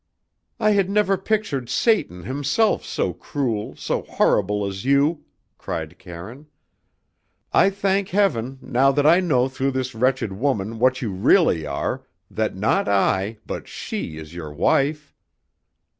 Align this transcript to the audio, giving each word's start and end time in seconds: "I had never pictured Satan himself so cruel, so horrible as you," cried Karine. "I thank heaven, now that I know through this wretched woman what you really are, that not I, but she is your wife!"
"I 0.59 0.71
had 0.71 0.89
never 0.89 1.15
pictured 1.15 1.69
Satan 1.69 2.23
himself 2.23 2.83
so 2.83 3.13
cruel, 3.13 3.75
so 3.75 4.01
horrible 4.01 4.65
as 4.65 4.83
you," 4.83 5.25
cried 5.59 5.99
Karine. 5.99 6.47
"I 7.53 7.69
thank 7.69 8.09
heaven, 8.09 8.57
now 8.63 8.91
that 8.91 9.05
I 9.05 9.19
know 9.19 9.47
through 9.47 9.73
this 9.73 9.93
wretched 9.93 10.33
woman 10.33 10.79
what 10.79 11.03
you 11.03 11.11
really 11.11 11.67
are, 11.67 12.01
that 12.31 12.55
not 12.55 12.87
I, 12.89 13.37
but 13.45 13.67
she 13.67 14.17
is 14.17 14.33
your 14.33 14.51
wife!" 14.51 15.13